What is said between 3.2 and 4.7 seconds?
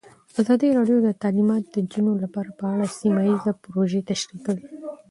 ییزې پروژې تشریح کړې.